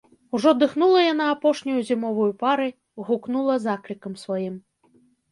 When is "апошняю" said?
1.33-1.81